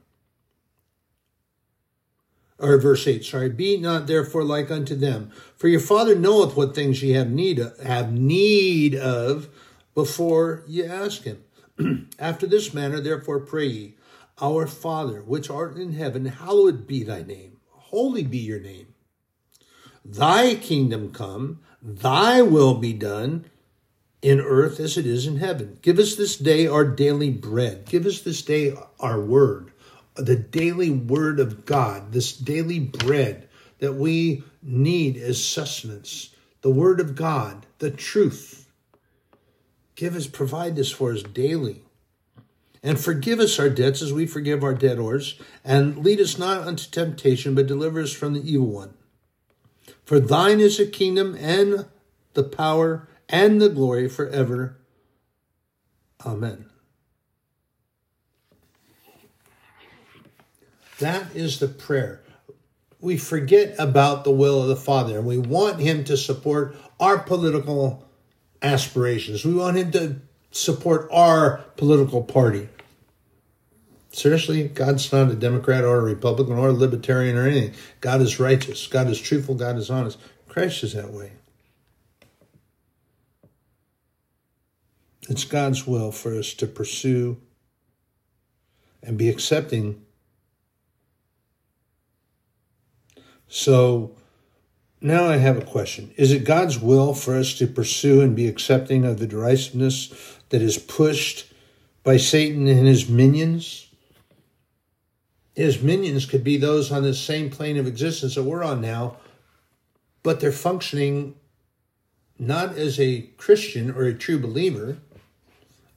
[2.59, 3.49] Or verse 8, sorry.
[3.49, 7.57] Be not therefore like unto them, for your father knoweth what things ye have need
[7.57, 9.49] of, have need of
[9.95, 11.43] before ye ask him.
[12.19, 13.95] After this manner, therefore, pray ye,
[14.39, 17.57] Our Father, which art in heaven, hallowed be thy name.
[17.69, 18.94] Holy be your name.
[20.05, 23.45] Thy kingdom come, thy will be done
[24.21, 25.79] in earth as it is in heaven.
[25.81, 27.85] Give us this day our daily bread.
[27.85, 29.71] Give us this day our word,
[30.15, 33.49] the daily word of God, this daily bread
[33.79, 38.71] that we need as sustenance, the word of God, the truth.
[39.95, 41.81] Give us, provide this for us daily.
[42.83, 46.89] And forgive us our debts as we forgive our debtors, and lead us not unto
[46.89, 48.93] temptation, but deliver us from the evil one.
[50.05, 51.85] For thine is the kingdom and
[52.35, 54.77] the power and the glory forever.
[56.23, 56.69] Amen.
[60.99, 62.21] That is the prayer.
[63.01, 67.19] We forget about the will of the Father and we want Him to support our
[67.19, 68.07] political
[68.61, 69.43] aspirations.
[69.43, 72.69] We want Him to support our political party.
[74.15, 77.73] Seriously, God's not a Democrat or a Republican or a Libertarian or anything.
[77.99, 78.87] God is righteous.
[78.87, 79.55] God is truthful.
[79.55, 80.17] God is honest.
[80.47, 81.33] Christ is that way.
[85.27, 87.41] It's God's will for us to pursue
[89.03, 90.01] and be accepting.
[93.49, 94.15] So
[95.01, 96.13] now I have a question.
[96.15, 100.61] Is it God's will for us to pursue and be accepting of the derisiveness that
[100.61, 101.51] is pushed
[102.05, 103.84] by Satan and his minions?
[105.55, 109.17] His minions could be those on the same plane of existence that we're on now,
[110.21, 111.35] but they're functioning
[112.37, 114.97] not as a Christian or a true believer.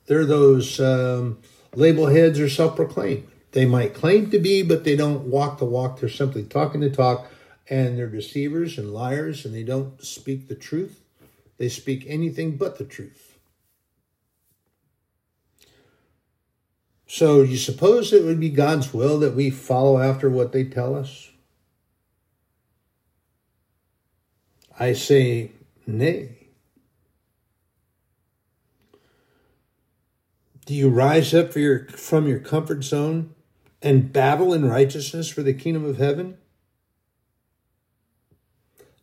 [0.07, 1.39] They're those um,
[1.75, 3.27] label heads or self proclaimed.
[3.53, 5.99] They might claim to be, but they don't walk the walk.
[5.99, 7.29] They're simply talking the talk,
[7.69, 11.01] and they're deceivers and liars, and they don't speak the truth.
[11.57, 13.28] They speak anything but the truth.
[17.11, 20.95] So you suppose it would be God's will that we follow after what they tell
[20.95, 21.31] us?
[24.79, 25.53] I say
[25.87, 26.37] nay.
[30.67, 33.35] Do you rise up your, from your comfort zone
[33.81, 36.37] and battle in righteousness for the kingdom of heaven?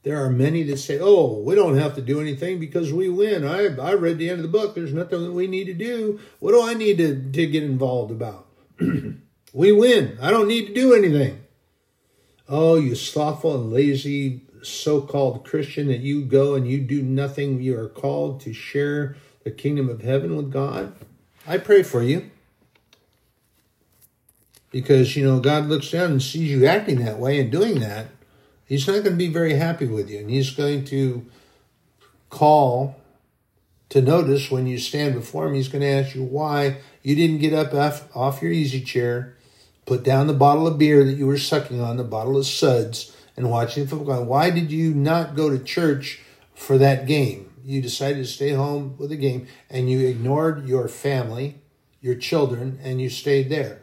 [0.06, 3.44] There are many that say, oh, we don't have to do anything because we win.
[3.44, 4.76] I, I read the end of the book.
[4.76, 6.20] There's nothing that we need to do.
[6.38, 8.46] What do I need to, to get involved about?
[8.80, 10.16] we win.
[10.22, 11.44] I don't need to do anything.
[12.48, 17.60] Oh, you slothful and lazy so called Christian that you go and you do nothing.
[17.60, 20.94] You are called to share the kingdom of heaven with God.
[21.48, 22.30] I pray for you.
[24.70, 28.06] Because, you know, God looks down and sees you acting that way and doing that
[28.66, 30.20] he's not going to be very happy with you.
[30.20, 31.26] And he's going to
[32.30, 32.96] call
[33.90, 35.54] to notice when you stand before him.
[35.54, 37.74] He's going to ask you why you didn't get up
[38.16, 39.38] off, your easy chair,
[39.86, 43.16] put down the bottle of beer that you were sucking on, the bottle of suds,
[43.38, 44.24] and watching football.
[44.26, 46.22] Why did you not go to church
[46.54, 47.52] for that game?
[47.64, 51.62] You decided to stay home with the game and you ignored your family,
[52.02, 53.82] your children, and you stayed there.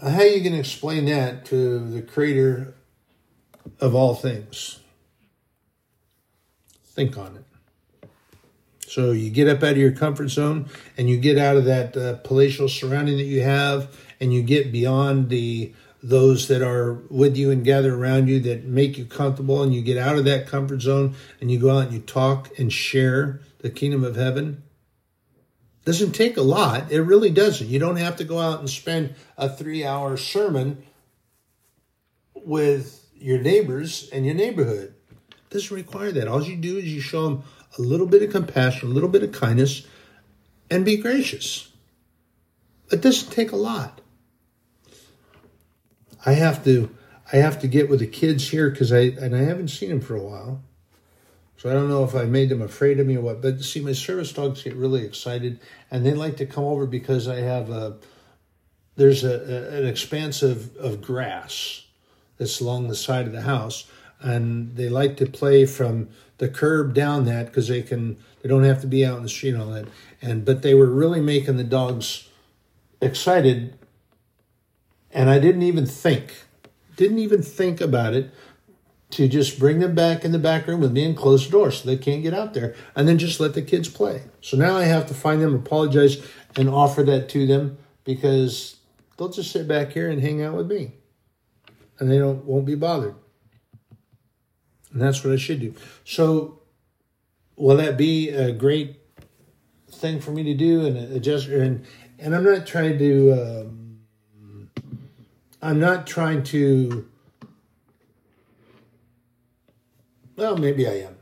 [0.00, 2.74] How are you going to explain that to the creator
[3.80, 4.78] of all things?
[6.84, 7.44] Think on it.
[8.86, 11.96] So you get up out of your comfort zone and you get out of that
[11.96, 17.36] uh, palatial surrounding that you have and you get beyond the those that are with
[17.36, 20.46] you and gather around you that make you comfortable and you get out of that
[20.46, 24.62] comfort zone and you go out and you talk and share the kingdom of heaven
[25.88, 26.92] doesn't take a lot.
[26.92, 27.66] It really doesn't.
[27.66, 30.82] You don't have to go out and spend a three hour sermon
[32.34, 34.94] with your neighbors and your neighborhood.
[35.30, 36.28] It doesn't require that.
[36.28, 37.42] All you do is you show them
[37.78, 39.86] a little bit of compassion a little bit of kindness
[40.70, 41.72] and be gracious.
[42.92, 44.02] It doesn't take a lot.
[46.26, 46.94] I have to
[47.32, 50.02] I have to get with the kids here because I and I haven't seen them
[50.02, 50.60] for a while.
[51.58, 53.42] So I don't know if I made them afraid of me or what.
[53.42, 57.28] But see, my service dogs get really excited and they like to come over because
[57.28, 57.96] I have a
[58.96, 61.84] there's a, a an expanse of, of grass
[62.36, 63.86] that's along the side of the house
[64.20, 68.64] and they like to play from the curb down that because they can they don't
[68.64, 69.86] have to be out in the street and all that
[70.22, 72.28] and but they were really making the dogs
[73.00, 73.78] excited
[75.12, 76.44] and I didn't even think,
[76.96, 78.30] didn't even think about it
[79.10, 81.70] to just bring them back in the back room with me and close the door
[81.70, 84.22] so they can't get out there and then just let the kids play.
[84.40, 86.22] So now I have to find them, apologize,
[86.56, 88.76] and offer that to them because
[89.16, 90.92] they'll just sit back here and hang out with me.
[91.98, 93.14] And they don't won't be bothered.
[94.92, 95.74] And that's what I should do.
[96.04, 96.60] So
[97.56, 98.96] will that be a great
[99.90, 101.84] thing for me to do and a gesture and
[102.20, 103.78] and I'm not trying to um,
[105.60, 107.08] I'm not trying to.
[110.38, 111.16] Well, maybe I am.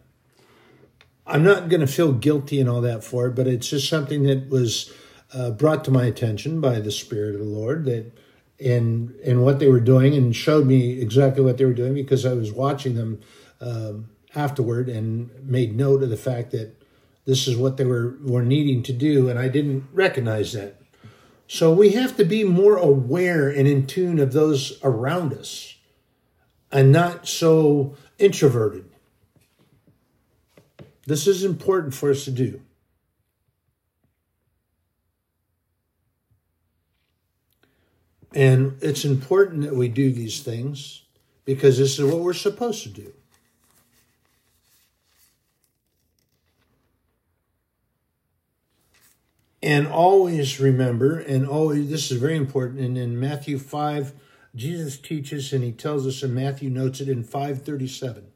[1.27, 4.25] I'm not going to feel guilty and all that for it, but it's just something
[4.25, 4.93] that was
[5.33, 8.13] uh, brought to my attention by the Spirit of the Lord that
[8.59, 12.27] in in what they were doing and showed me exactly what they were doing because
[12.27, 13.21] I was watching them
[13.61, 16.75] um, afterward and made note of the fact that
[17.25, 20.77] this is what they were were needing to do, and I didn't recognize that
[21.49, 25.77] so we have to be more aware and in tune of those around us
[26.73, 28.91] and not so introverted.
[31.07, 32.61] This is important for us to do.
[38.35, 41.05] And it's important that we do these things
[41.47, 43.13] because this is what we're supposed to do.
[49.63, 54.13] And always remember, and always, this is very important, and in Matthew 5,
[54.55, 58.27] Jesus teaches, and he tells us, and Matthew notes it in 537.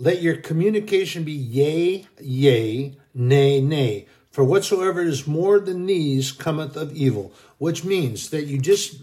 [0.00, 4.06] Let your communication be yea, yea, nay, nay.
[4.30, 9.02] For whatsoever is more than these cometh of evil, which means that you just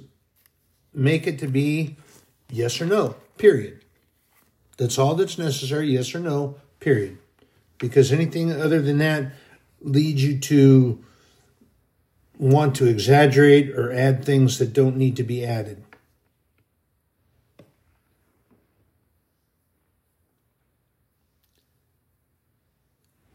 [0.96, 1.98] make it to be
[2.50, 3.86] yes or no, period.
[4.78, 7.20] That's all that's necessary, yes or no, period.
[7.78, 9.34] Because anything other than that
[9.82, 11.06] leads you to
[12.40, 15.84] want to exaggerate or add things that don't need to be added.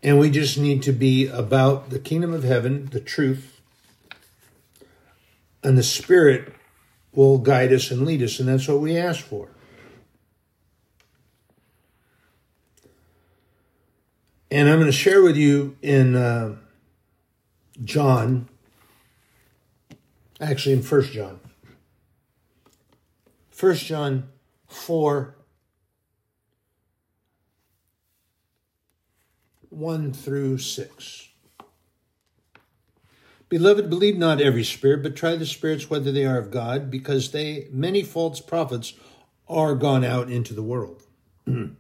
[0.03, 3.61] And we just need to be about the kingdom of heaven, the truth,
[5.63, 6.55] and the Spirit
[7.13, 9.49] will guide us and lead us, and that's what we ask for.
[14.51, 16.57] And I'm going to share with you in uh,
[17.83, 18.49] John,
[20.41, 21.41] actually in First John.
[23.51, 24.29] First John
[24.69, 25.35] 4
[29.73, 31.29] 1 through 6.
[33.49, 37.31] Beloved, believe not every spirit, but try the spirits whether they are of God, because
[37.31, 38.95] they many false prophets
[39.49, 41.03] are gone out into the world.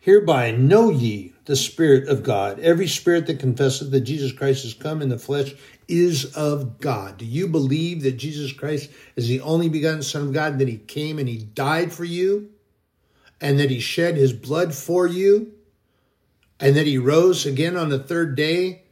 [0.00, 2.58] Hereby know ye the Spirit of God.
[2.58, 5.54] Every spirit that confesseth that Jesus Christ is come in the flesh
[5.86, 7.18] is of God.
[7.18, 10.78] Do you believe that Jesus Christ is the only begotten Son of God, that he
[10.78, 12.50] came and he died for you,
[13.40, 15.52] and that he shed his blood for you,
[16.62, 18.84] and that he rose again on the third day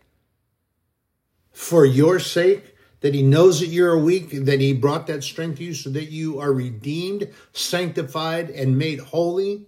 [1.53, 2.75] for your sake?
[3.01, 6.11] That he knows that you're weak, that he brought that strength to you so that
[6.11, 9.67] you are redeemed, sanctified, and made holy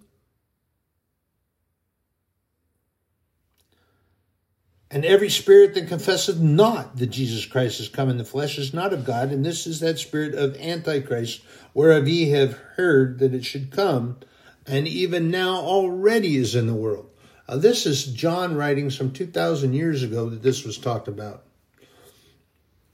[4.92, 8.74] And every spirit that confesseth not that Jesus Christ is come in the flesh is
[8.74, 11.40] not of God, and this is that spirit of Antichrist,
[11.72, 14.18] whereof ye have heard that it should come,
[14.66, 17.09] and even now already is in the world.
[17.49, 21.45] Uh, this is John writing some 2,000 years ago that this was talked about.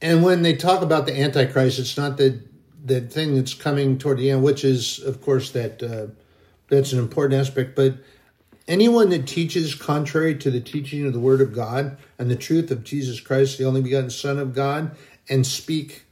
[0.01, 2.47] And when they talk about the Antichrist, it's not that
[2.85, 6.07] that thing that's coming toward the end, which is, of course, that uh,
[6.69, 7.95] that's an important aspect, but
[8.69, 12.71] Anyone that teaches contrary to the teaching of the Word of God and the truth
[12.71, 14.95] of Jesus Christ, the only begotten Son of God,
[15.27, 16.05] and speak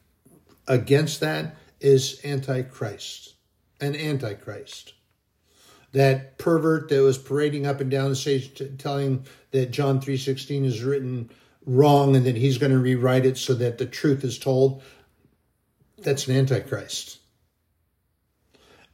[0.67, 3.35] against that is Antichrist.
[3.79, 4.95] An Antichrist.
[5.97, 10.65] That pervert that was parading up and down the stage t- telling that John 3.16
[10.65, 11.31] is written
[11.65, 14.83] wrong and that he's going to rewrite it so that the truth is told,
[15.99, 17.19] that's an Antichrist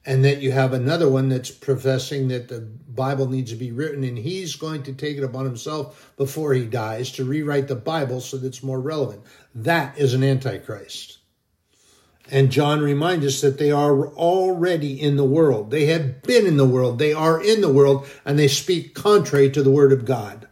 [0.04, 4.02] and that you have another one that's professing that the Bible needs to be written,
[4.02, 8.20] and he's going to take it upon himself before he dies to rewrite the Bible
[8.20, 9.22] so that it's more relevant.
[9.54, 11.18] That is an antichrist.
[12.30, 15.70] And John reminds us that they are already in the world.
[15.70, 16.98] They have been in the world.
[16.98, 20.48] They are in the world, and they speak contrary to the word of God.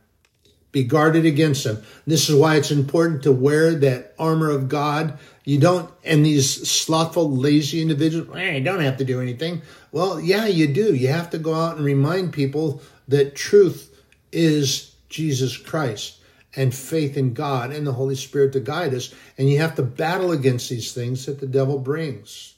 [0.72, 1.82] Be guarded against them.
[2.06, 6.70] This is why it's important to wear that armor of God you don't, and these
[6.70, 9.62] slothful, lazy individuals, hey, don't have to do anything.
[9.90, 10.94] Well, yeah, you do.
[10.94, 13.92] You have to go out and remind people that truth
[14.30, 16.19] is Jesus Christ
[16.56, 19.14] and faith in God and the Holy Spirit to guide us.
[19.38, 22.54] And you have to battle against these things that the devil brings.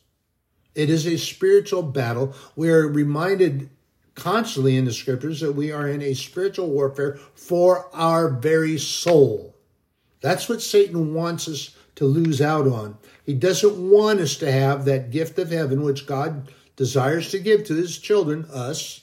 [0.75, 2.35] It is a spiritual battle.
[2.57, 3.69] We are reminded
[4.15, 9.55] constantly in the scriptures that we are in a spiritual warfare for our very soul.
[10.21, 12.97] That's what Satan wants us to lose out on.
[13.25, 17.65] He doesn't want us to have that gift of heaven, which God desires to give
[17.65, 19.03] to his children, us.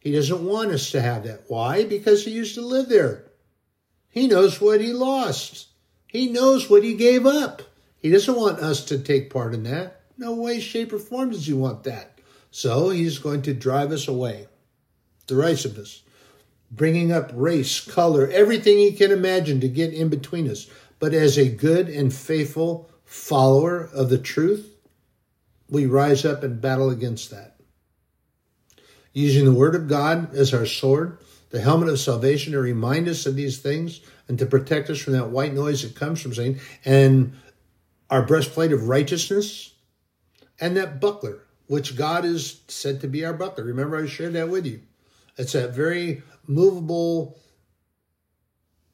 [0.00, 1.44] He doesn't want us to have that.
[1.48, 1.84] Why?
[1.84, 3.24] Because he used to live there.
[4.12, 5.66] He knows what he lost.
[6.06, 7.62] He knows what he gave up.
[7.98, 10.02] He doesn't want us to take part in that.
[10.16, 12.20] No way, shape, or form does he want that.
[12.52, 14.46] So he's going to drive us away.
[15.26, 16.02] Derisiveness.
[16.70, 20.68] Bringing up race, color, everything he can imagine to get in between us
[21.02, 24.72] but as a good and faithful follower of the truth,
[25.68, 27.56] we rise up and battle against that.
[29.12, 31.18] Using the Word of God as our sword,
[31.52, 35.12] the helmet of salvation to remind us of these things and to protect us from
[35.12, 37.34] that white noise that comes from Satan, and
[38.10, 39.74] our breastplate of righteousness,
[40.58, 43.64] and that buckler, which God is said to be our buckler.
[43.64, 44.80] Remember, I shared that with you.
[45.36, 47.38] It's that very movable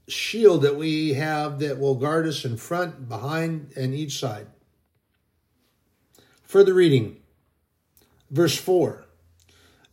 [0.08, 4.48] shield that we have that will guard us in front, behind, and each side.
[6.42, 7.18] Further reading,
[8.30, 9.04] verse 4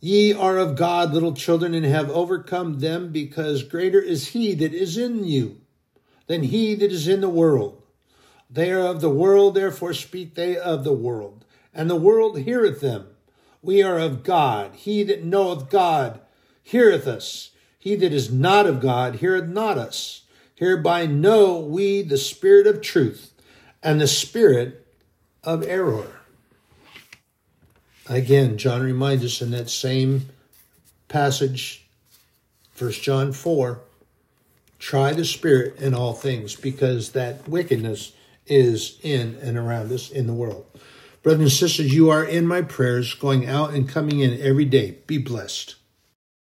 [0.00, 4.74] Ye are of God, little children, and have overcome them, because greater is he that
[4.74, 5.60] is in you
[6.26, 7.82] than he that is in the world.
[8.50, 11.44] They are of the world, therefore speak they of the world,
[11.74, 13.08] and the world heareth them.
[13.62, 14.74] We are of God.
[14.74, 16.20] He that knoweth God
[16.62, 17.50] heareth us.
[17.78, 20.22] He that is not of God heareth not us.
[20.54, 23.32] Hereby know we the spirit of truth
[23.82, 24.86] and the spirit
[25.42, 26.20] of error.
[28.08, 30.28] Again, John reminds us in that same
[31.08, 31.86] passage,
[32.78, 33.80] 1 John 4,
[34.78, 38.12] try the spirit in all things because that wickedness
[38.46, 40.66] is in and around us in the world.
[41.22, 44.98] Brothers and sisters, you are in my prayers, going out and coming in every day.
[45.08, 45.74] Be blessed.